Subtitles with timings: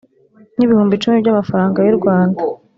[0.57, 2.39] n ibihumbi icumi by amafaranga y u Rwanda